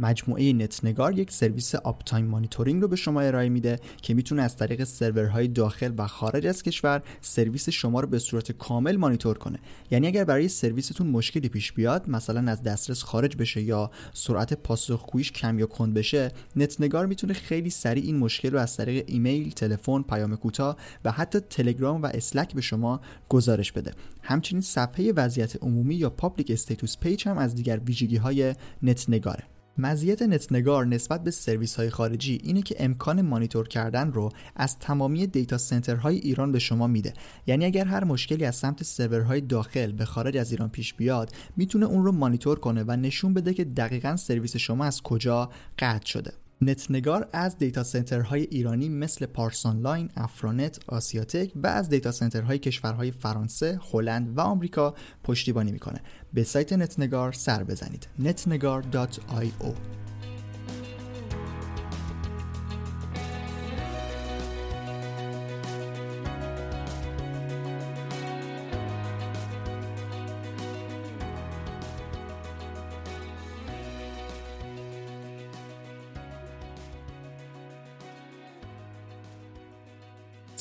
[0.00, 4.84] مجموعه نتنگار یک سرویس uptime monitoring رو به شما ارائه میده که می‌تونه از طریق
[4.84, 9.58] سرورهای داخل و خارج از کشور سرویس شما رو به صورت کامل مانیتور کنه
[9.90, 15.32] یعنی اگر برای سرویستون مشکلی پیش بیاد مثلا از دسترس خارج بشه یا سرعت پاسخگوییش
[15.32, 20.02] کم یا کند بشه نتنگار می‌تونه خیلی سریع این مشکل رو از طریق ایمیل، تلفن،
[20.02, 23.92] پیام کوتاه و حتی تلگرام و Slack به شما گزارش بده.
[24.22, 29.44] همچنین صفحه وضعیت عمومی یا public status page هم از دیگر ویژگی های نتنگاره.
[29.78, 35.26] مزیت نتنگار نسبت به سرویس های خارجی اینه که امکان مانیتور کردن رو از تمامی
[35.26, 37.12] data center های ایران به شما میده.
[37.46, 41.86] یعنی اگر هر مشکلی از سمت سرورهای داخل به خارج از ایران پیش بیاد می‌تونه
[41.86, 46.45] اون رو مانیتور کنه و نشون بده که دقیقا سرویس شما از کجا قطع شده.
[46.60, 52.58] نتنگار از data center های ایرانی مثل پارسانلاین، افرانت، آسیاتک و از data center های
[52.58, 54.94] کشورهای فرانسه، هلند و آمریکا
[55.24, 56.00] پشتیبانی می‌کنه.
[56.32, 58.08] به سایت نتنگار سر بزنید.
[58.22, 60.05] netnegar.io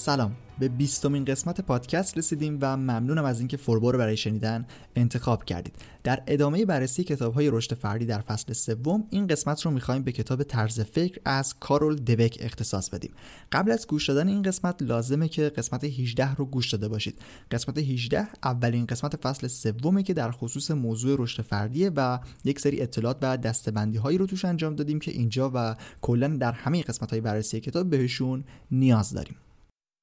[0.06, 0.36] سلام.
[0.60, 5.76] به بیستمین قسمت پادکست رسیدیم و ممنونم از اینکه فوربو رو برای شنیدن انتخاب کردید.
[6.04, 10.12] در ادامه بررسی کتاب های رشد فردی در فصل سوم این قسمت رو می‌خوایم به
[10.12, 13.12] کتاب طرز فکر از کارول دبک اختصاص بدیم.
[13.52, 17.20] قبل از گوش دادن این قسمت لازمه که قسمت 18 رو گوش داده باشید.
[17.52, 22.82] قسمت 18 اولین قسمت فصل سومه که در خصوص موضوع رشد فردیه و یک سری
[22.82, 27.12] اطلاعات و دستبندی هایی رو توش انجام دادیم که اینجا و کلا در همه قسمت
[27.12, 29.36] های بررسی کتاب بهشون نیاز داریم.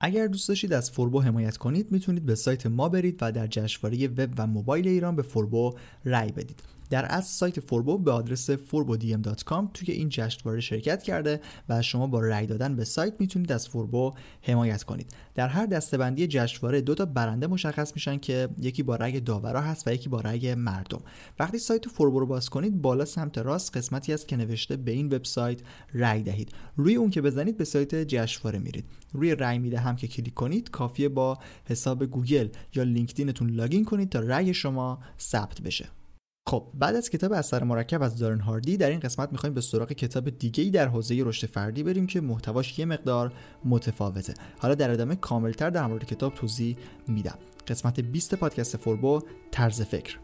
[0.05, 4.09] اگر دوست داشتید از فوربو حمایت کنید می‌تونید به سایت ما برید و در جشنواره
[4.09, 5.75] وب و موبایل ایران به فوربو
[6.05, 6.63] رأی بدید.
[6.91, 12.20] در واقع سایت فوربو به آدرس forbodm.com توی این جشنواره شرکت کرده و شما با
[12.20, 14.12] رأی دادن به سایت می‌تونید از فوربو
[14.43, 15.15] حمایت کنید.
[15.34, 19.88] در هر دستبندی جشنواره دو تا برنده مشخص میشن که یکی با رأی داورا هست
[19.88, 21.00] و یکی با رأی مردم.
[21.38, 25.06] وقتی سایت فوربو رو باز کنید بالا سمت راست قسمتی هست که نوشته به این
[25.06, 25.60] وبسایت
[25.94, 26.53] رأی دهید.
[26.76, 28.84] روی اون که بزنید به سایت جشنواره میرید.
[29.12, 34.09] روی رأی می‌دهم که کلیک کنید کافیه با حساب گوگل یا LinkedIn تون login کنید
[34.09, 36.02] تا رأی شما ثبت بشه.
[36.47, 39.93] خب بعد از کتاب اثر مرکب از دارن هاردی در این قسمت می‌خوایم به سراغ
[39.93, 43.33] کتاب دیگه ای در حوزه رشد فردی بریم که محتواش یه مقدار
[43.65, 44.35] متفاوته.
[44.59, 46.77] حالا در ادامه کاملتر در مورد کتاب توضیح
[47.09, 47.39] میدم.
[47.69, 49.21] قسمت 20 پادکست فوربو
[49.51, 50.19] طرز فکر.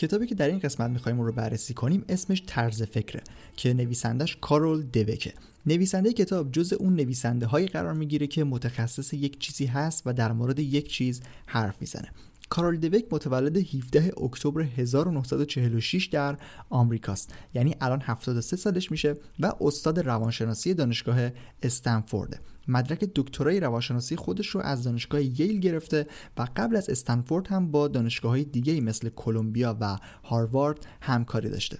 [0.00, 3.22] کتابی که در این قسمت می‌خوایم رو بررسی کنیم اسمش طرز فکره
[3.56, 5.32] که نویسندش کارول دوکه.
[5.66, 10.32] نویسنده کتاب جز اون نویسنده هایی قرار می‌گیره که متخصص یک چیزی هست و در
[10.32, 12.08] مورد یک چیز حرف می‌زنه.
[12.50, 16.36] کارول دوک متولد 17 اکتبر 1946 در
[16.70, 17.34] آمریکاست.
[17.54, 21.30] یعنی الان 73 سالش میشه و استاد روانشناسی دانشگاه
[21.62, 26.06] استنفورد مدرک دکترای روانشناسی خودش رو از دانشگاه ییل گرفته
[26.38, 31.78] و قبل از استنفورد هم با دانشگاه های دیگه مثل کلمبیا و هاروارد همکاری داشته.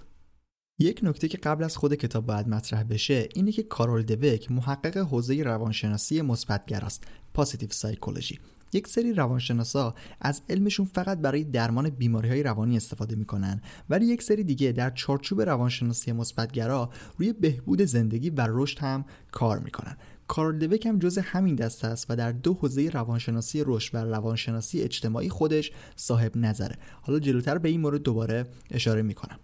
[0.79, 4.97] یک نکته که قبل از خود کتاب باید مطرح بشه اینه که کارول دوک محقق
[4.97, 7.03] حوزه روانشناسی مثبتگراست
[7.33, 8.39] پازیتیو سایکولوژی
[8.73, 14.23] یک سری روانشناسا از علمشون فقط برای درمان بیماری های روانی استفاده می‌کنن ولی یک
[14.23, 19.97] سری دیگه در چارچوب روانشناسی مثبتگرا روی بهبود زندگی و رشد هم کار می‌کنن.
[20.27, 24.81] کارل دوک هم جز همین دسته است و در دو حوزه روانشناسی رشد و روانشناسی
[24.81, 26.75] اجتماعی خودش صاحب نظره.
[27.01, 29.39] حالا جلوتر به این مورد دوباره اشاره می‌کنم.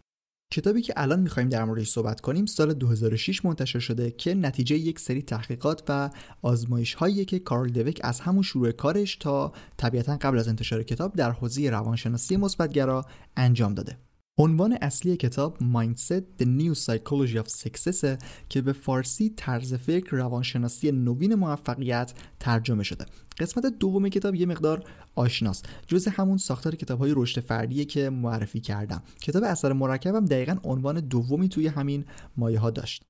[0.52, 5.00] کتابی که الان می‌خوایم در موردش صحبت کنیم سال 2006 منتشر شده که نتیجه یک
[5.00, 6.10] سری تحقیقات و
[6.42, 11.16] آزمایش هایی که کارل دوک از همون شروع کارش تا طبیعتا قبل از انتشار کتاب
[11.16, 13.06] در حوزه روانشناسی مثبتگرا
[13.38, 13.98] انجام داده.
[14.40, 18.18] عنوان اصلی کتاب Mindset The New Psychology of Success
[18.50, 23.06] که به فارسی طرز فکر روانشناسی نوین موفقیت ترجمه شده.
[23.40, 24.84] قسمت دوم کتاب یه مقدار
[25.16, 25.66] آشناست.
[25.88, 29.04] جز همون ساختار کتاب های رشد فردیه که معرفی کردم.
[29.22, 32.06] کتاب اثر مرکبم دقیقا عنوان دومی توی همین
[32.38, 33.04] مایه ها داشت.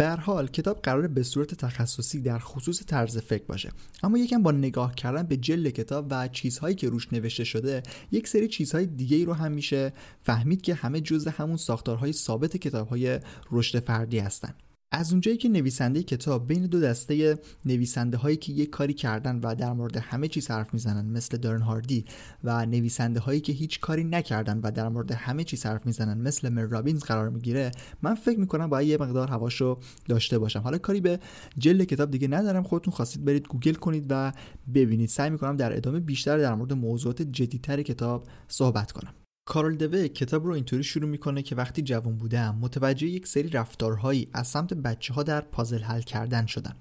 [0.00, 3.70] به حال کتاب قرار به صورت تخصصی در خصوص طرز فکر باشه.
[4.02, 7.82] اما یکم با نگاه کردن به جلد کتاب و چیزهایی که روش نوشته شده
[8.12, 9.92] یک سری چیزهای دیگه ای رو هم میشه
[10.22, 13.20] فهمید که همه جزء همون ساختارهای ثابت کتابهای
[13.52, 14.54] رشد فردی هستن.
[14.92, 19.54] از اونجایی که نویسنده کتاب بین دو دسته نویسنده هایی که یک کاری کردن و
[19.54, 22.04] در مورد همه چیز حرف می‌زنن مثل دارن هاردی
[22.44, 26.48] و نویسنده هایی که هیچ کاری نکردن و در مورد همه چیز حرف می‌زنن مثل
[26.48, 27.70] مر رابینز قرار می‌گیره
[28.02, 29.78] من فکر می‌کنم باید یه مقدار هواشو
[30.08, 30.60] داشته باشم.
[30.60, 31.20] حالا کاری به
[31.58, 34.32] جلد کتاب دیگه ندارم خودتون خواستید برید گوگل کنید و
[34.74, 35.08] ببینید.
[35.08, 39.14] سعی می‌کنم در ادامه بیشتر در مورد موضوعات جدیتر کتاب صحبت کنم.
[39.50, 44.28] کارل دوه کتاب رو اینطوری شروع می‌کنه که وقتی جوان بودم متوجه یک سری رفتارهایی
[44.32, 46.74] از سمت بچه ها در پازل حل کردن شدن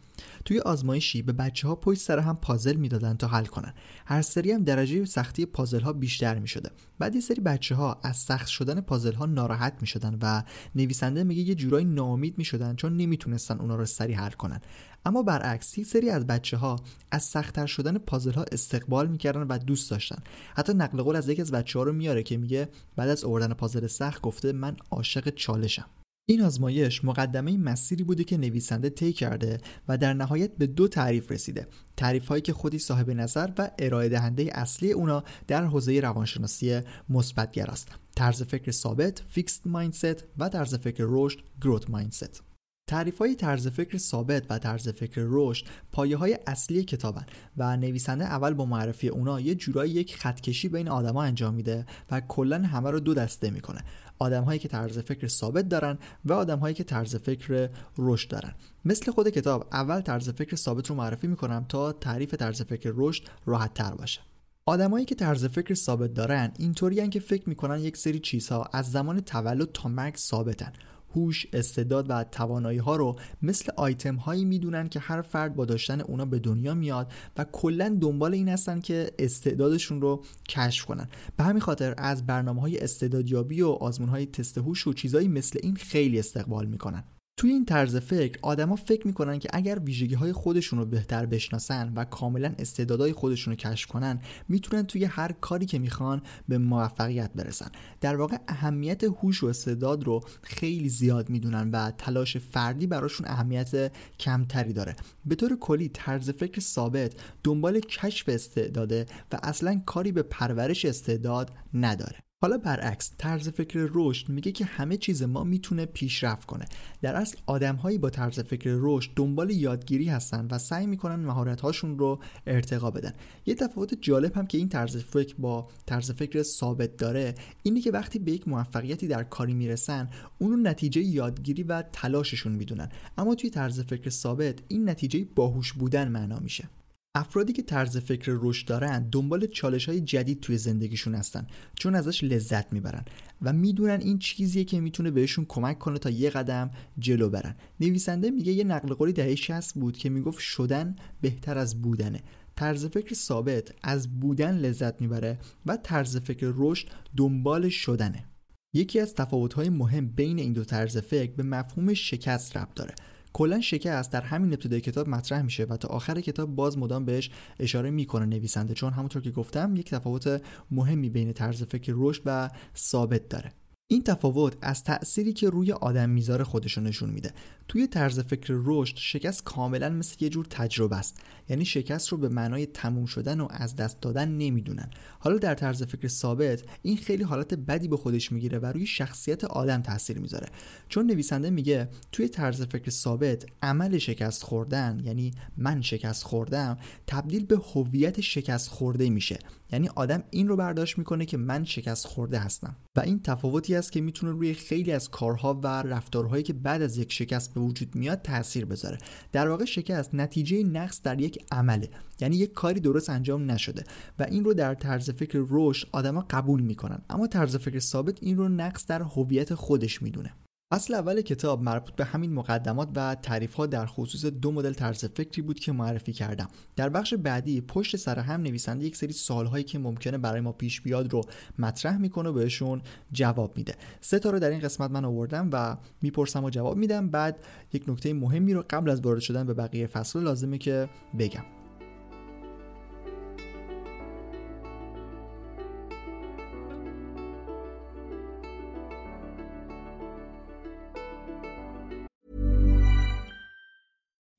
[0.45, 3.73] توی آزمایشی به بچه ها پشت سر هم پازل می‌دادن تا حل کنن.
[4.05, 7.99] هر سری هم درجه سختی پازل ها بیشتر می شده بعد یه سری بچه ها
[8.03, 10.43] از سخت شدن پازل ها ناراحت می شدن و
[10.75, 14.61] نویسنده میگه یه جورایی ناامید می شدن چون نمی‌تونستن اونا رو سری حل کنن.
[15.05, 16.75] اما برعکس یک سری از بچه ها
[17.11, 20.23] از سختتر شدن پازل ها استقبال می‌کردن و دوست داشتن.
[20.55, 23.53] حتی نقل قول از یکی از بچه ها رو میاره که میگه بعد از آوردن
[23.53, 25.85] پازل سخت گفته من عاشق چالشم.
[26.29, 31.31] این آزمایش مقدمه مسیری بوده که نویسنده طی کرده و در نهایت به دو تعریف
[31.31, 31.67] رسیده.
[31.97, 37.65] تعریف هایی که خودی صاحب نظر و ارائه دهنده اصلی اونا در حوزه روانشناسی مثبتگر
[37.65, 37.87] است.
[38.15, 42.43] طرز فکر ثابت فیکسد مایندست و طرز فکر رشد گروت مایندست
[42.89, 47.25] تعریف های طرز فکر ثابت و طرز فکر رشد پایه های اصلی کتابن
[47.57, 52.21] و نویسنده اول با معرفی اونا یه جورایی یک خطکشی بین آدما انجام میده و
[52.21, 53.83] کلا همه رو دو دسته می‌کنه.
[54.19, 58.53] آدم هایی که طرز فکر ثابت دارن و آدم هایی که طرز فکر رشد دارن.
[58.85, 63.23] مثل خود کتاب اول طرز فکر ثابت رو معرفی می‌کنم تا تعریف طرز فکر رشد
[63.45, 64.21] راحت تر باشه.
[64.65, 69.19] آدمایی که طرز فکر ثابت دارن اینطوری که فکر می‌کنن یک سری چیزها از زمان
[69.19, 70.73] تولد تا مرگ ثابتن.
[71.15, 76.01] هوش، استعداد و توانایی ها رو مثل آیتم هایی می‌دونن که هر فرد با داشتن
[76.01, 81.09] اونا به دنیا میاد و کلا دنبال این هستن که استعدادشون رو کشف کنن.
[81.37, 85.59] به همین خاطر از برنامه های استعدادیابی و آزمون های تست هوش و چیزایی مثل
[85.63, 87.03] این خیلی استقبال می‌کنن.
[87.39, 91.93] توی این طرز فکر آدما فکر می‌کنن که اگر ویژگی های خودشون رو بهتر بشناسن
[91.95, 97.31] و کاملا استعدادهای خودشون رو کشف کنن می‌تونن توی هر کاری که می‌خوان به موفقیت
[97.35, 97.71] برسن.
[98.01, 103.91] در واقع اهمیت هوش و استعداد رو خیلی زیاد می‌دونن و تلاش فردی براشون اهمیت
[104.19, 104.95] کمتری داره.
[105.25, 107.13] به طور کلی طرز فکر ثابت
[107.43, 112.28] دنبال کشف استعداده و اصلا کاری به پرورش استعداد نداره.
[112.41, 116.65] حالا برعکس طرز فکر رشد میگه که همه چیز ما می‌تونه پیشرفت کنه.
[117.01, 121.99] در اصل آدمهایی با طرز فکر رشد دنبال یادگیری هستن و سعی می‌کنن مهارت هاشون
[121.99, 123.13] رو ارتقا بدن.
[123.45, 127.91] یه تفاوت جالب هم که این طرز فکر با طرز فکر ثابت داره اینه که
[127.91, 132.89] وقتی به یک موفقیتی در کاری می‌رسن اونو نتیجه یادگیری و تلاششون می‌دونن.
[133.17, 136.69] اما توی طرز فکر ثابت این نتیجه باهوش بودن معنا میشه.
[137.15, 142.23] افرادی که طرز فکر رشد دارن دنبال چالش های جدید توی زندگیشون هستن چون ازش
[142.23, 143.05] لذت می‌برن
[143.41, 147.55] و می‌دونن این چیزیه که می‌تونه بهشون کمک کنه تا یه قدم جلو برن.
[147.79, 152.23] نویسنده میگه یه نقل قولی دهه 60 بود که می‌گفت شدن بهتر از بودنه.
[152.55, 156.87] طرز فکر ثابت از بودن لذت می‌بره و طرز فکر رشد
[157.17, 158.25] دنبال شدنه.
[158.73, 162.95] یکی از تفاوت‌های مهم بین این دو طرز فکر به مفهوم شکست ربط داره.
[163.33, 167.29] کلا شکست در همین ابتدای کتاب مطرح میشه و تا آخر کتاب باز مدام بهش
[167.59, 172.49] اشاره می‌کنه نویسنده چون همونطور که گفتم یک تفاوت مهمی بین طرز فکر رشد و
[172.77, 173.51] ثابت داره.
[173.91, 177.33] این تفاوت از تأثیری که روی آدم می‌ذاره خودشو نشون میده.
[177.69, 181.21] توی طرز فکر رشد شکست کاملا مثل یه جور تجربه است.
[181.49, 184.89] یعنی شکست رو به معنای تموم شدن و از دست دادن نمی‌دونن.
[185.19, 189.43] حالا در طرز فکر ثابت این خیلی حالت بدی به خودش می‌گیره و روی شخصیت
[189.43, 190.47] آدم تاثیر می‌ذاره.
[190.89, 197.45] چون نویسنده میگه توی طرز فکر ثابت عمل شکست خوردن یعنی من شکست خوردم تبدیل
[197.45, 199.39] به هویت شکست خورده میشه.
[199.71, 202.75] یعنی آدم این رو برداشت می‌کنه که من شکست خورده هستم.
[202.97, 206.97] و این تفاوتی است که می‌تونه روی خیلی از کارها و رفتارهایی که بعد از
[206.97, 208.97] یک شکست به وجود میاد تاثیر بذاره.
[209.31, 211.89] در واقع شکست نتیجه نقص در یک عمله.
[212.19, 213.83] یعنی یک کاری درست انجام نشده
[214.19, 217.01] و این رو در طرز فکر رشد آدما قبول می‌کنن.
[217.09, 220.33] اما طرز فکر ثابت این رو نقص در هویت خودش می‌دونه.
[220.71, 225.05] اصل اول کتاب مربوط به همین مقدمات و تعریف ها در خصوص دو مدل طرز
[225.05, 226.47] فکری بود که معرفی کردم.
[226.75, 230.51] در بخش بعدی پشت سر هم نویسنده یک سری سوال هایی که ممکنه برای ما
[230.51, 231.21] پیش بیاد رو
[231.59, 233.75] مطرح می‌کنه و بهشون جواب میده.
[234.01, 237.09] سه تا رو در این قسمت من آوردم و می‌پرسم و جواب میدم.
[237.09, 237.39] بعد
[237.73, 241.58] یک نکته مهمی رو قبل از وارد شدن به بقیه فصل لازمه که بگم.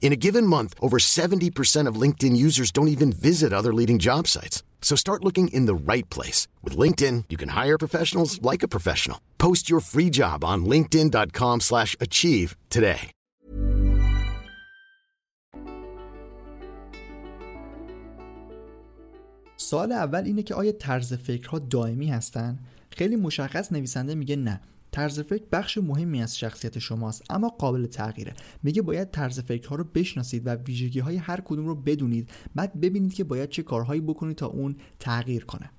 [0.00, 4.28] In a given month, over 70% of LinkedIn users don't even visit other leading job
[4.28, 4.62] sites.
[4.82, 6.46] So start looking in the right place.
[6.62, 9.18] With LinkedIn, you can hire professionals like a professional.
[9.38, 13.10] Post your free job on linkedin.com slash achieve today.
[19.56, 22.58] سوال اول اینه که آیا طرز فکرها دائمی هستن؟
[22.90, 24.60] خیلی مشخص نویسنده میگه نه
[24.94, 28.34] طرز فکر بخش مهمی از شخصیت شماست اما قابل تغییره.
[28.62, 32.30] میگه باید طرز فکرها رو بشناسید و ویژگی های هر کدوم رو بدونید.
[32.54, 35.70] بعد ببینید که باید چه کارهایی بکنید تا اون تغییر کنه.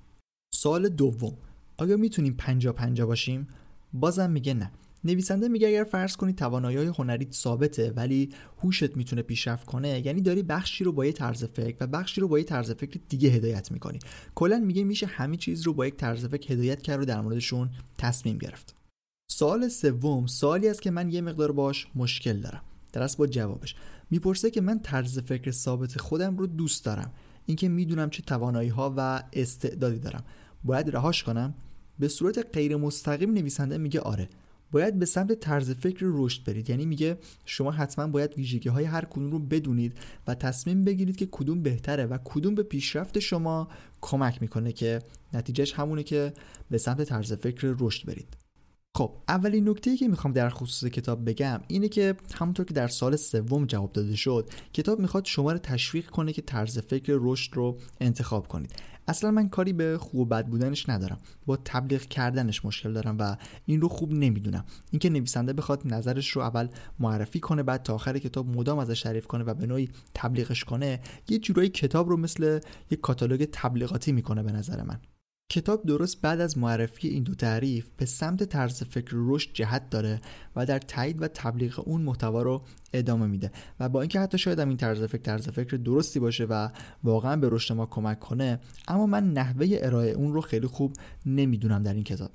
[0.54, 1.36] سوال دوم.
[1.76, 3.46] آیا می‌تونیم پنجا پنجا باشیم؟
[3.92, 4.70] بازم میگه نه.
[5.04, 8.30] نویسنده میگه اگر فرض کنید توانایی هنریت ثابته ولی
[8.62, 12.28] هوشت می‌تونه پیشرفت کنه یعنی داری بخشی رو با یه طرز فکر و بخشی رو
[12.28, 13.98] با یه طرز فکر دیگه هدایت می‌کنی.
[14.34, 17.70] کلا میگه میشه همه چیز رو با یک طرز فکر هدایت کرد و در موردشون
[17.98, 18.85] تصمیم گرفت.
[19.28, 22.62] سوال سوم سوالی است که من یه مقدار باش مشکل دارم.
[22.92, 23.74] در با جوابش.
[24.10, 27.12] می‌پرسه که من طرز فکر ثابت خودم رو دوست دارم.
[27.46, 30.24] اینکه می‌دونم چه توانایی ها و استعدادی دارم.
[30.64, 31.54] باید رهاش کنم؟
[31.98, 34.28] به صورت غیر مستقیم نویسنده میگه آره.
[34.72, 36.70] باید به سمت طرز فکر رشد برید.
[36.70, 41.28] یعنی میگه شما حتما باید ویژگی های هر کدوم رو بدونید و تصمیم بگیرید که
[41.30, 43.68] کدوم بهتره و کدوم به پیشرفت شما
[44.00, 45.02] کمک می‌کنه که
[45.32, 46.32] نتیجهش همونه که
[46.70, 48.45] به سمت طرز فکر رشد برید.
[48.96, 53.16] خب اولین نکته که می‌خوام در خصوص کتاب بگم اینه که همونطور که در سال
[53.16, 57.78] سوم جواب داده شد کتاب می‌خواد شما رو تشویق کنه که طرز فکر رشد رو
[58.00, 58.72] انتخاب کنید.
[59.08, 61.18] اصلا من کاری به خوب و بد بودنش ندارم.
[61.46, 63.36] با تبلیغ کردنش مشکل دارم و
[63.66, 64.64] این رو خوب نمی‌دونم.
[64.90, 69.26] اینکه نویسنده بخواد نظرش رو اول معرفی کنه بعد تا آخر کتاب مدام ازش تعریف
[69.26, 72.60] کنه و به نوعی تبلیغش کنه یه جورایی کتاب رو مثل
[72.90, 75.00] یک کاتالوگ تبلیغاتی می‌کنه به نظر من.
[75.48, 80.20] کتاب درست بعد از معرفی این دو تعریف به سمت طرز فکر رشد جهت داره
[80.56, 82.62] و در تایید و تبلیغ اون محتوا رو
[82.92, 86.68] ادامه میده و با اینکه حتی شاید این طرز فکر طرز فکر درستی باشه و
[87.04, 90.92] واقعا به رشد ما کمک کنه اما من نحوه ارائه اون رو خیلی خوب
[91.26, 92.30] نمی‌دونم در این کتاب.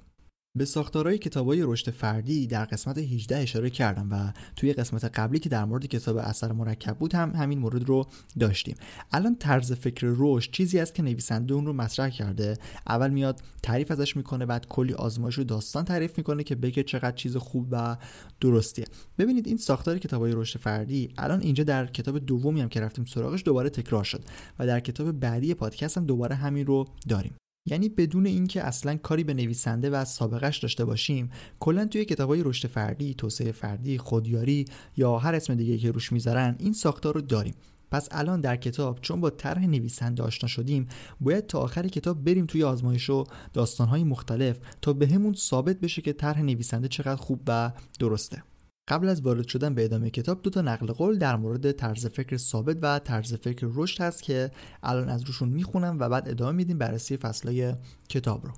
[0.57, 5.49] به ساختارهای کتابای رشد فردی در قسمت 18 اشاره کردم و توی قسمت قبلی که
[5.49, 8.05] در مورد کتاب اثر مرکب بود هم همین مورد رو
[8.39, 8.75] داشتیم.
[9.11, 12.57] الان طرز فکر رشد چیزی است که نویسنده اون رو مطرح کرده.
[12.87, 17.15] اول میاد تعریف ازش می‌کنه بعد کلی آزمایش و داستان تعریف می‌کنه که بگه چقدر
[17.15, 17.97] چیز خوب و
[18.41, 18.85] درستیه.
[19.17, 23.43] ببینید این ساختار کتابای رشد فردی الان اینجا در کتاب دومی هم که رفتیم سراغش
[23.45, 24.23] دوباره تکرار شد
[24.59, 27.33] و در کتاب بعدی پادکست هم دوباره همین رو داریم.
[27.65, 32.67] یعنی بدون اینکه اصلا کاری به نویسنده و سابقش داشته باشیم کلا توی کتابای رشد
[32.67, 34.65] فردی توسعه فردی خودیاری
[34.97, 37.53] یا هر اسم دیگه که روش می‌ذارن این ساختار رو داریم.
[37.91, 40.87] پس الان در کتاب چون با طرح نویسنده آشنا شدیم
[41.19, 46.13] باید تا آخر کتاب بریم توی آزمایش و داستانهای مختلف تا بهمون ثابت بشه که
[46.13, 48.43] طرح نویسنده چقدر خوب و درسته.
[48.87, 52.37] قبل از وارد شدن به ادامه کتاب دو تا نقل قول در مورد طرز فکر
[52.37, 54.51] ثابت و طرز فکر رشد هست که
[54.83, 57.73] الان از روشون می‌خونم و بعد ادامه میدیم بررسی فصلهای
[58.09, 58.53] کتاب رو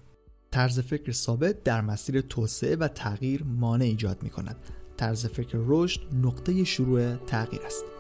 [0.52, 4.56] طرز فکر ثابت در مسیر توسعه و تغییر مانع ایجاد می کند.
[4.98, 7.93] طرز فکر رشد نقطه شروع تغییر است.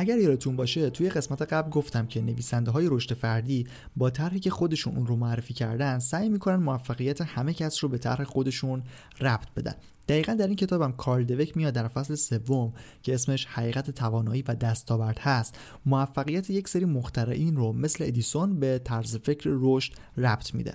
[0.00, 4.50] اگر یادتون باشه توی قسمت قبل گفتم که نویسنده های رشد فردی با طرحی که
[4.50, 8.82] خودشون اون رو معرفی کردن سعی می‌کنن موفقیت همه کس رو به طرح خودشون
[9.20, 9.74] ربط بدن.
[10.08, 14.54] دقیقا در این کتابم کارل دوک میاد در فصل سوم که اسمش حقیقت توانایی و
[14.54, 15.58] دستاورد هست.
[15.86, 20.74] موفقیت یک سری مخترعین رو مثل ادیسون به طرز فکر رشد ربط میده.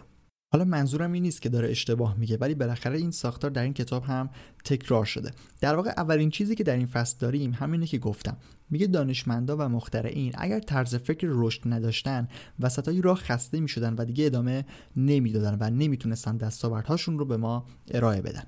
[0.53, 4.03] حالا منظورم این نیست که داره اشتباه میگه ولی بالاخره این ساختار در این کتاب
[4.03, 4.29] هم
[4.65, 5.31] تکرار شده.
[5.61, 8.37] در واقع اولین چیزی که در این فصل داریم همینه که گفتم.
[8.69, 12.27] میگه دانشمندا و مخترعین اگر طرز فکر رشد نداشتن
[12.59, 14.65] وسطای راه خسته می‌شدن و دیگه ادامه
[14.97, 18.43] نمی‌دادن و نمی‌تونستن دستاوردهاشون رو به ما ارائه بدن.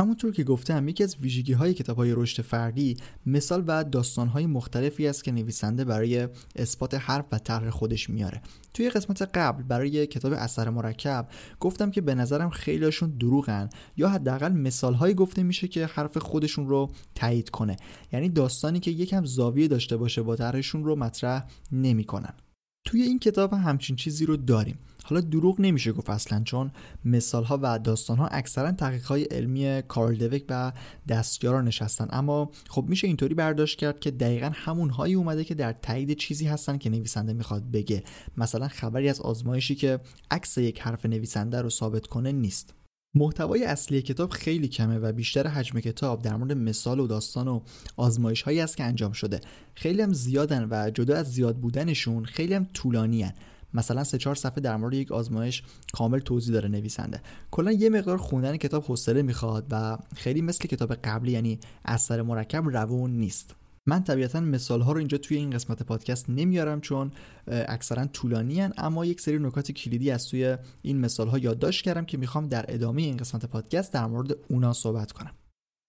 [0.00, 4.46] همونطور که گفتم یکی از ویژگی های کتاب های رشد فردی مثال و داستان های
[4.46, 8.42] مختلفی است که نویسنده برای اثبات حرف و طرح خودش میاره.
[8.74, 11.28] توی قسمت قبل برای کتاب اثر مرکب
[11.60, 16.68] گفتم که به نظرم خیلیشون دروغن یا حداقل مثال هایی گفته میشه که حرف خودشون
[16.68, 17.76] رو تایید کنه.
[18.12, 22.34] یعنی داستانی که یکم زاویه داشته باشه با طرحشون رو مطرح نمی‌کنن.
[22.84, 24.78] توی این کتاب همچین چیزی رو داریم.
[25.04, 26.70] حالا دروغ نمیشه گفت اصلا چون
[27.04, 30.72] مثال ها و داستان ها اکثرا تحقیق های علمی کارل دوک و
[31.08, 32.08] دستیارا نشستن.
[32.10, 36.46] اما خب میشه اینطوری برداشت کرد که دقیقا همون هایی اومده که در تایید چیزی
[36.46, 38.02] هستن که نویسنده می‌خواد بگه.
[38.36, 42.74] مثلا خبری از آزمایشی که عکس یک حرف نویسنده رو ثابت کنه نیست.
[43.14, 47.60] محتوای اصلی کتاب خیلی کمه و بیشتر حجم کتاب در مورد مثال و داستان و
[47.96, 49.40] آزمایش هایی است که انجام شده.
[49.74, 53.32] خیلی هم زیادن و جدا از زیاد بودنشون خیلی هم طولانی هن.
[53.74, 55.62] مثلا سه چهار صفحه در مورد یک آزمایش
[55.92, 57.20] کامل توضیح داره نویسنده.
[57.50, 62.68] کلا یه مقدار خوندن کتاب حوصله می‌خواد و خیلی مثل کتاب قبلی یعنی اثر مرکب
[62.68, 63.54] روون نیست.
[63.86, 67.10] من طبیعتا مثال ها رو اینجا توی این قسمت پادکست نمیارم چون
[67.46, 72.04] اکثرا طولانی هن اما یک سری نکات کلیدی از توی این مثال ها یادداشت کردم
[72.04, 75.34] که می‌خوام در ادامه این قسمت پادکست در مورد اونا صحبت کنم.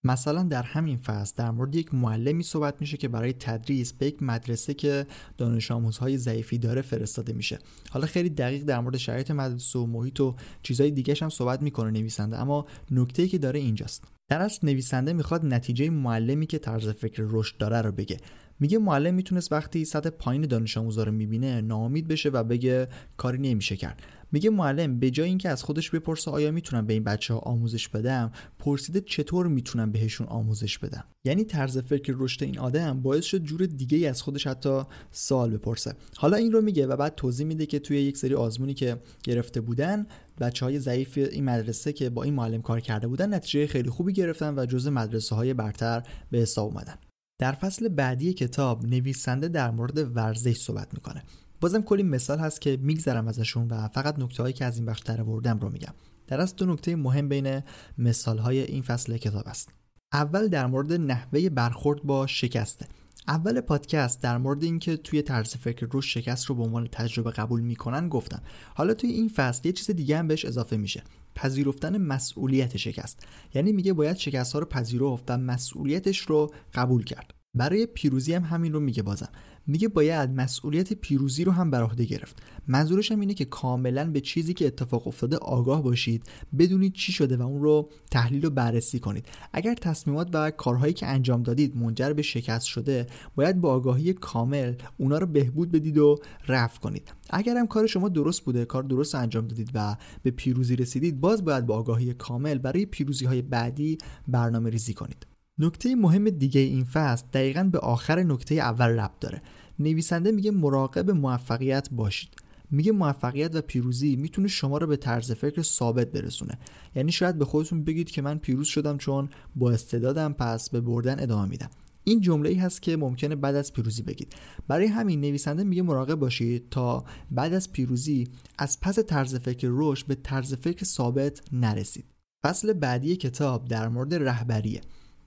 [0.04, 4.24] مثلا در همین فصل در مورد یک معلمی صحبت میشه که برای تدریس به یک
[4.24, 7.60] مدرسه که دانش آموزهای ضعیفی داره فرستاده میشه.
[7.90, 11.92] حالا خیلی دقیق در مورد شرایط مدرسه و محیط و چیزهای دیگه هم صحبت می‌کنه
[11.92, 14.04] نویسنده اما نکته که داره اینجاست.
[14.32, 18.18] در اصل نویسنده می‌خواد نتیجه معلمی که طرز فکر رشد داره رو بگه.
[18.62, 23.38] میگه معلم می‌تونست وقتی سطح پایین دانش آموزا رو می‌بینه ناامید بشه و بگه کاری
[23.38, 24.02] نمیشه کرد.
[24.32, 27.88] میگه معلم به جای اینکه از خودش بپرسه آیا می‌تونم به این بچه ها آموزش
[27.88, 31.04] بدم پرسیده چطور می‌تونم بهشون آموزش بدم.
[31.26, 35.50] یعنی طرز فکر رشد این آدم باعث شد جور دیگه ای از خودش حتی سوال
[35.50, 35.94] بپرسه.
[36.18, 39.62] حالا این رو میگه و بعد توضیح میده که توی یک سری آزمونی که گرفته
[39.62, 40.06] بودن
[40.42, 44.14] بچه های ضعیف این مدرسه که با این معلم کار کرده بودن نتیجه خیلی خوبی
[44.14, 46.96] گرفتن و جزء مدرسه های برتر به حساب اومدن.
[47.42, 51.24] در فصل بعدی کتاب نویسنده در مورد ورزش صحبت می‌کنه.
[51.62, 55.00] بازم کلی مثال هست که میگذرم ازشون و فقط نکته هایی که از این بخش
[55.00, 55.94] در آوردم رو میگم.
[56.28, 57.62] در از دو نکته مهم بین
[57.98, 59.70] مثال های این فصل کتاب است.
[60.14, 62.88] اول در مورد نحوه برخورد با شکسته
[63.28, 67.62] اول پادکست در مورد اینکه توی طرز فکر رو شکست رو به عنوان تجربه قبول
[67.62, 68.42] می‌کنن گفتم.
[68.76, 71.04] حالا توی این فصل یه چیز دیگه هم بهش اضافه میشه.
[71.36, 73.28] پذیرفتن مسئولیت شکست.
[73.54, 77.41] یعنی میگه باید شکست ها رو پذیرفت و مسئولیتش رو قبول کرد.
[77.54, 79.30] برای پیروزی هم همین رو میگه بازم.
[79.68, 82.44] میگه باید مسئولیت پیروزی رو هم بر عهده گرفت.
[82.68, 87.38] منظورش هم اینه که کاملا به چیزی که اتفاق افتاده آگاه باشید بدونید چی شده
[87.38, 89.26] و اون رو تحلیل و بررسی کنید.
[89.54, 94.74] اگر تصمیمات و کارهایی که انجام دادید منجر به شکست شده باید با آگاهی کامل
[94.98, 97.14] اونا رو بهبود بدید و رفع کنید.
[97.30, 101.46] اگر هم کار شما درست بوده کار درست انجام دادید و به پیروزی رسیدید باز
[101.46, 105.31] باید با آگاهی کامل برای پیروزی های بعدی برنامه ریزی کنید.
[105.62, 109.42] نکته مهم دیگه این فصل دقیقا به آخر نکته اول ربط داره.
[109.80, 112.30] نویسنده میگه مراقب موفقیت باشید.
[112.72, 116.60] میگه موفقیت و پیروزی می‌تونه شما رو به طرز فکر ثابت برسونه.
[116.96, 121.20] یعنی شاید به خودتون بگید که من پیروز شدم چون با استعدادم پس به بردن
[121.20, 121.70] ادامه میدم.
[122.04, 124.34] این جمله ای هست که ممکنه بعد از پیروزی بگید.
[124.68, 130.08] برای همین نویسنده میگه مراقب باشید تا بعد از پیروزی از پس طرز فکر رشد
[130.08, 132.06] به طرز فکر ثابت نرسید.
[132.44, 134.82] فصل بعدی کتاب در مورد رهبریه.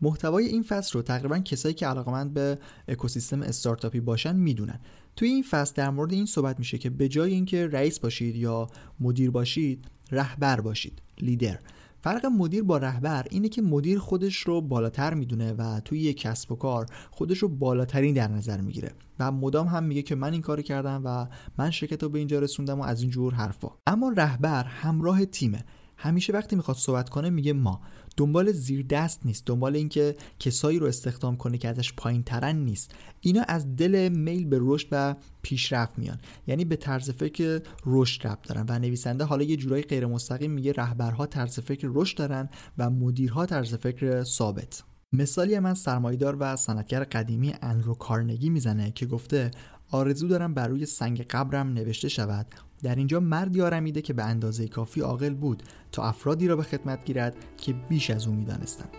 [0.04, 4.80] محتوای این فصل رو تقریبا کسایی که علاقمند به اکوسیستم استارتاپی باشن می‌دونن.
[5.16, 8.66] توی این فصل در مورد این صحبت میشه که به جای اینکه رئیس باشید یا
[9.00, 11.58] مدیر باشید رهبر باشید لیدر.
[12.00, 16.52] فرق مدیر با رهبر اینه که مدیر خودش رو بالاتر می‌دونه و توی یک کسب
[16.52, 18.92] و کار خودش رو بالاترین در نظر می‌گیره.
[19.18, 21.26] و مدام هم میگه که من این کار کردم و
[21.58, 23.68] من شرکت رو به اینجا رسوندم و از این جور حرفا.
[23.86, 25.64] اما رهبر همراه تیمه.
[25.96, 27.80] همیشه وقتی می‌خواد صحبت کنه میگه ما.
[28.16, 29.46] دنبال زیر دست نیست.
[29.46, 32.94] دنبال اینکه کسایی رو استخدام کنه که ازش پایین ترن نیست.
[33.20, 36.18] اینا از دل میل به رشد و پیشرفت میان.
[36.46, 38.66] یعنی به طرز فکر رشد رب دارن.
[38.68, 43.46] و نویسنده حالا یه جورایی غیر مستقیم میگه رهبرها طرز فکر رشد دارن و مدیرها
[43.46, 44.82] طرز فکر ثابت.
[45.12, 49.50] مثالی من سرمایدار و صنعتگر قدیمی انرو کارنگی می‌زنه که گفته
[49.90, 52.46] آرزو دارم بر روی سنگ قبرم نوشته شود.
[52.84, 57.04] در اینجا مردی آرمیده که به اندازه کافی عاقل بود تا افرادی را به خدمت
[57.04, 58.90] گیرد که بیش از او می‌دانستند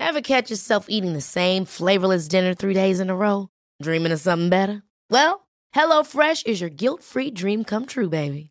[0.00, 3.48] Ever catch yourself eating the same flavorless dinner three days in a row?
[3.82, 4.82] Dreaming of something better?
[5.10, 5.34] Well,
[5.76, 8.50] HelloFresh is your guilt-free dream come true, baby.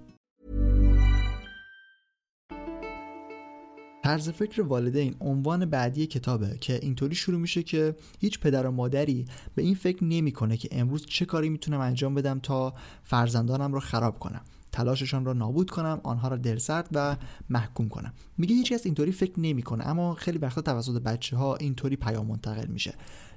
[4.03, 9.25] طرز فکر والدین عنوان بعدی کتابه که اینطوری شروع میشه که هیچ پدر و مادری
[9.55, 14.19] به این فکر نمی‌کنه که امروز چه کاری می‌تونم انجام بدم تا فرزندانم رو خراب
[14.19, 14.41] کنم.
[14.71, 17.17] تلاششان را نابود کنم آنها را دلسرد و
[17.49, 18.13] محکوم کنم.
[18.37, 22.67] میگه هیچ کس اینطوری فکر نمی‌کنه اما خیلی وقتا توسط بچه ها اینطوری پیام منتقل
[22.67, 22.93] میشه.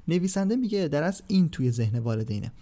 [0.08, 2.52] نویسنده میگه در از این توی ذهن والدینه.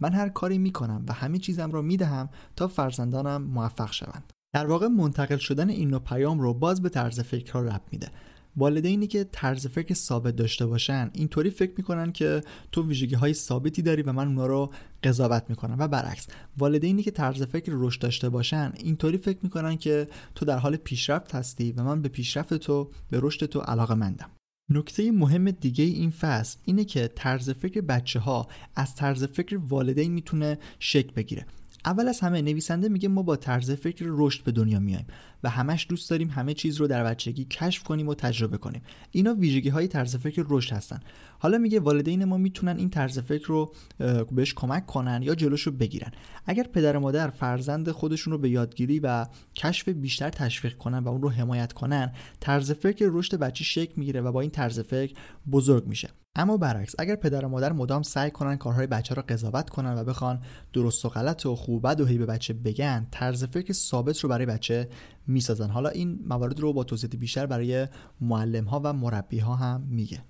[0.00, 4.32] من هر کاری می‌کنم و همه چیزم را می‌دهم تا فرزندانم موفق شوند.
[4.54, 8.08] در واقع منتقل شدن این نوع پیام رو باز به طرز فکر ها رب میده.
[8.56, 13.82] والدینی که طرز فکر ثابت داشته باشن اینطوری فکر می‌کنن که تو ویژگی های ثابتی
[13.82, 15.76] داری و من اونا رو قضاوت می‌کنم.
[15.78, 16.26] و برعکس
[16.58, 21.34] والدینی که طرز فکر رشد داشته باشن اینطوری فکر می‌کنن که تو در حال پیشرفت
[21.34, 24.30] هستی و من به پیشرفت تو به رشد تو علاقه مندم.
[24.70, 30.12] نکته مهم دیگه این فصل اینه که طرز فکر بچه ها از طرز فکر والدین
[30.12, 31.46] می‌تونه شکل بگیره.
[31.86, 35.06] اول از همه نویسنده میگه ما با طرز فکر رشد به دنیا میایم
[35.42, 38.82] و همش دوست داریم همه چیز رو در بچگی کشف کنیم و تجربه کنیم.
[39.10, 41.00] اینا ویژگی های طرز فکر رشد هستن.
[41.38, 43.74] حالا میگه والدین ما می‌تونن این طرز فکر رو
[44.32, 46.10] بهش کمک کنن یا جلوش رو بگیرن.
[46.46, 51.08] اگر پدر و مادر فرزند خودشون رو به یادگیری و کشف بیشتر تشویق کنن و
[51.08, 55.14] اون رو حمایت کنن طرز فکر رشد بچه شکل می‌گیره و با این طرز فکر
[55.50, 56.08] بزرگ میشه.
[56.38, 60.04] اما برعکس اگر پدر و مادر مدام سعی کنن کارهای بچه رو قضاوت کنن و
[60.04, 60.40] بخوان
[60.72, 64.46] درست و غلط و خوب و هی به بچه بگن طرز فکر ثابت رو برای
[64.46, 64.88] بچه
[65.26, 65.70] می‌سازن.
[65.70, 67.88] حالا این موارد رو با توضیح بیشتر برای
[68.20, 70.24] معلم ها و مربی ها هم میگه.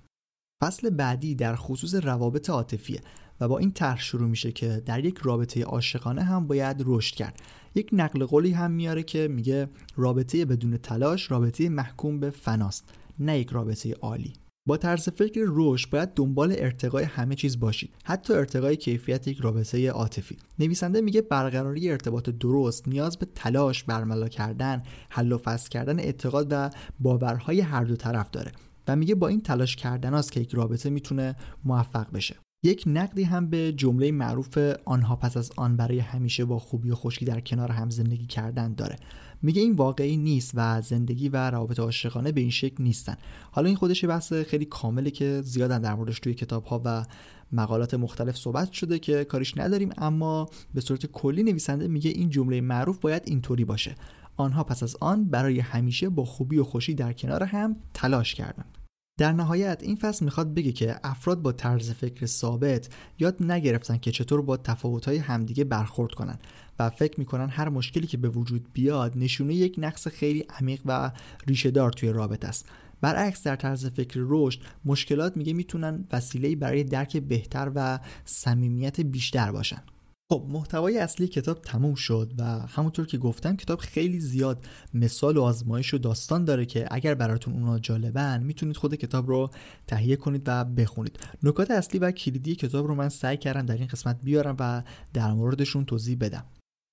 [0.63, 3.01] فصل بعدی در خصوص روابط عاطفیه
[3.41, 7.39] و با این طرح شروع میشه که در یک رابطه عاشقانه هم باید رشد کرد.
[7.75, 12.89] یک نقل قولی هم میاره که میگه رابطه بدون تلاش رابطه محکوم به فناست
[13.19, 14.33] نه یک رابطه عالی.
[14.67, 17.93] با طرز فکر رشد باید دنبال ارتقای همه چیز باشید.
[18.03, 20.37] حتی ارتقای کیفیت یک رابطه عاطفی.
[20.59, 26.47] نویسنده میگه برقراری ارتباط درست نیاز به تلاش برملا کردن حل و فصل کردن اعتقاد
[26.51, 28.51] و باورهای هر دو طرف داره
[28.87, 32.35] و میگه با این تلاش کردن است که یک رابطه می‌تونه موفق بشه.
[32.63, 36.95] یک نقدی هم به جمله معروف آنها پس از آن برای همیشه با خوبی و
[36.95, 38.95] خوشی در کنار هم زندگی کردن داره.
[39.41, 43.17] میگه این واقعی نیست و زندگی و روابط عاشقانه به این شکل نیستن.
[43.51, 47.05] حالا این خودش بحث خیلی کامله که زیادن در موردش توی کتاب ها و
[47.51, 52.61] مقالات مختلف صحبت شده که کاریش نداریم اما به صورت کلی نویسنده میگه این جمله
[52.61, 53.95] معروف باید اینطوری باشه.
[54.37, 58.76] آنها پس از آن برای همیشه با خوبی و خوشی در کنار هم تلاش کردند.
[59.17, 64.11] در نهایت این فصل می‌خواد بگه که افراد با طرز فکر ثابت یاد نگرفتن که
[64.11, 66.39] چطور با تفاوت‌های همدیگه برخورد کنن
[66.79, 71.11] و فکر می‌کنن هر مشکلی که به وجود بیاد نشونه یک نقص خیلی عمیق و
[71.47, 72.69] ریشهدار توی رابطه است.
[73.01, 79.51] برعکس در طرز فکر رشد مشکلات میگه می‌تونن وسیله برای درک بهتر و صمیمیت بیشتر
[79.51, 79.81] باشن.
[80.29, 85.41] خب محتوای اصلی کتاب تموم شد و همونطور که گفتم کتاب خیلی زیاد مثال و
[85.41, 89.49] آزمایش و داستان داره که اگر براتون اونا جالبن می‌تونید خود کتاب رو
[89.87, 91.19] تهیه کنید و بخونید.
[91.43, 95.33] نکات اصلی و کلیدی کتاب رو من سعی کردم در این قسمت بیارم و در
[95.33, 96.45] موردشون توضیح بدم.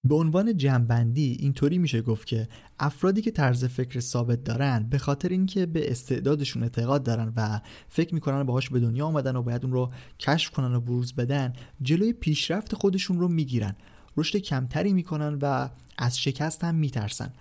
[0.05, 5.29] به عنوان جمعبندی اینطوری میشه گفت که افرادی که طرز فکر ثابت دارن به خاطر
[5.29, 9.73] اینکه به استعدادشون اعتقاد دارن و فکر می‌کنن باهاش به دنیا آمدن و باید اون
[9.73, 13.77] رو کشف کنن و بروز بدن جلوی پیشرفت خودشون رو می‌گیرن.
[14.17, 17.33] رشد کمتری می‌کنن و از شکست هم میترسن.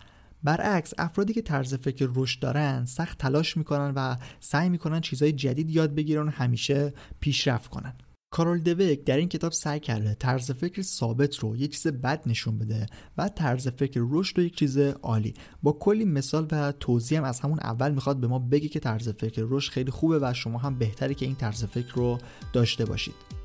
[0.43, 5.69] برعکس افرادی که طرز فکر رشد دارن سخت تلاش می‌کنن و سعی می‌کنن چیزهای جدید
[5.69, 7.93] یاد بگیرن و همیشه پیشرفت کنن.
[8.33, 12.57] کارول دویک در این کتاب سعی کرده طرز فکر ثابت رو یک چیز بد نشون
[12.57, 12.85] بده
[13.17, 15.33] و طرز فکر رشد رو یک چیز عالی.
[15.63, 19.09] با کلی مثال و توضیح هم از همون اول می‌خواد به ما بگه که طرز
[19.09, 22.17] فکر رشد خیلی خوبه و شما هم بهتره که این طرز فکر رو
[22.53, 23.42] داشته باشید.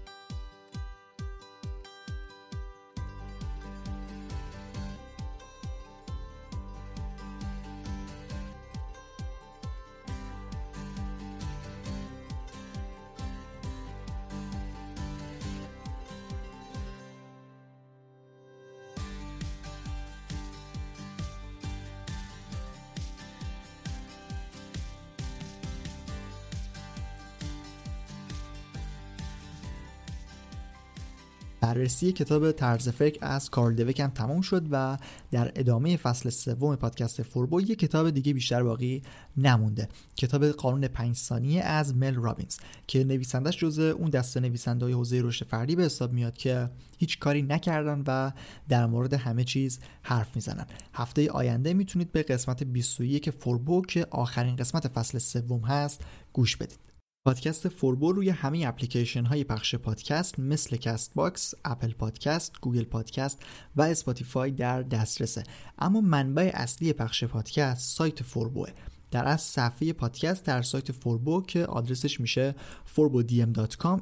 [31.98, 34.98] بررسی کتاب طرز فکر از کارول دوک هم تموم شد و
[35.30, 39.02] در ادامه فصل سوم پادکست فوربو یه کتاب دیگه بیشتر باقی
[39.36, 39.88] نمونده.
[40.16, 42.56] کتاب قانون پنج ثانیه از مل رابینز
[42.86, 47.18] که نویسندش جزء اون دسته نویسنده های حوزه رشد فردی به حساب میاد که هیچ
[47.18, 48.32] کاری نکردن و
[48.68, 50.66] در مورد همه چیز حرف می‌زنن.
[50.94, 56.00] هفته آینده می‌تونید به قسمت 21 فوربو که آخرین قسمت فصل سوم هست
[56.32, 56.97] گوش بدید.
[57.24, 63.42] پادکست فوربو روی همه اپلیکیشن های پخش پادکست مثل Castbox، Apple Podcast، Google Podcast
[63.76, 65.44] و Spotify در دسترسه.
[65.78, 68.68] اما منبع اصلی پخش پادکست سایت فوربوه.
[69.10, 72.54] در واقع صفحه پادکست در سایت فوربو که آدرسش میشه
[72.96, 74.00] forbodm.com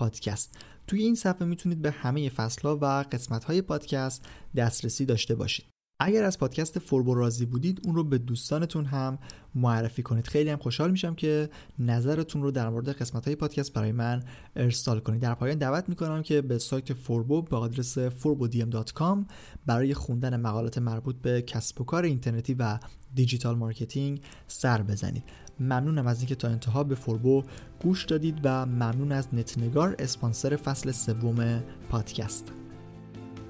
[0.00, 0.48] podcast
[0.86, 4.24] توی این صفحه می‌تونید به همه فصلها و قسمت های پادکست
[4.56, 5.75] دسترسی داشته باشید.
[6.00, 9.18] اگر از پادکست فوربو راضی بودید اون رو به دوستانتون هم
[9.54, 10.26] معرفی کنید.
[10.26, 14.22] خیلی هم خوشحال میشم که نظرتون رو در مورد قسمت های پادکست برای من
[14.56, 15.20] ارسال کنید.
[15.20, 19.18] در پایان دعوت می‌کنم که به سایت فوربو به آدرس forbodm.com
[19.66, 22.78] برای خوندن مقالات مربوط به کسب و کار اینترنتی و
[23.14, 25.24] digital marketing سر بزنید.
[25.60, 27.42] ممنونم از اینکه تا انتها به فوربو
[27.82, 32.52] گوش دادید و ممنون از نتنگار اسپانسر فصل سوم پادکست.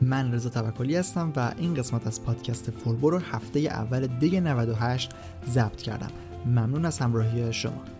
[0.01, 5.11] من رضا توکلی هستم و این قسمت از پادکست فوربو رو هفته اول دی 98
[5.49, 6.11] ضبط کردم.
[6.47, 7.96] ممنون از همراهی شما.